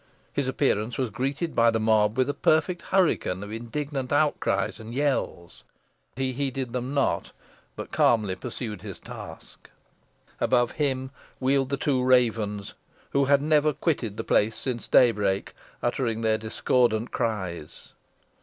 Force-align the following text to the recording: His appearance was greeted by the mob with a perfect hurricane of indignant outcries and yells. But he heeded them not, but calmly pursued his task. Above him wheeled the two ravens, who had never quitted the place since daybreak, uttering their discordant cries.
His 0.33 0.47
appearance 0.47 0.97
was 0.97 1.11
greeted 1.11 1.53
by 1.55 1.69
the 1.69 1.79
mob 1.79 2.17
with 2.17 2.27
a 2.27 2.33
perfect 2.33 2.81
hurricane 2.87 3.43
of 3.43 3.51
indignant 3.51 4.11
outcries 4.11 4.79
and 4.79 4.95
yells. 4.95 5.63
But 6.15 6.21
he 6.23 6.33
heeded 6.33 6.73
them 6.73 6.95
not, 6.95 7.33
but 7.75 7.91
calmly 7.91 8.33
pursued 8.35 8.81
his 8.81 8.99
task. 8.99 9.69
Above 10.39 10.71
him 10.71 11.11
wheeled 11.39 11.69
the 11.69 11.77
two 11.77 12.01
ravens, 12.03 12.73
who 13.11 13.25
had 13.25 13.43
never 13.43 13.73
quitted 13.73 14.17
the 14.17 14.23
place 14.23 14.55
since 14.55 14.87
daybreak, 14.87 15.53
uttering 15.83 16.21
their 16.21 16.39
discordant 16.39 17.11
cries. 17.11 17.93